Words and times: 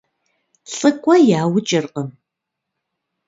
ЛӀыкӀуэ 0.75 1.15
яукӀыркъым. 1.39 2.09